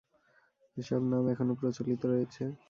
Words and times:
এসব 0.77 1.01
নাম 1.11 1.23
এখনও 1.33 1.53
প্রচলিত 1.59 2.01
রয়েছে। 2.05 2.43